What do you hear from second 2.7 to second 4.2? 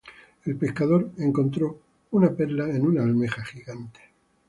en una almeja gigante.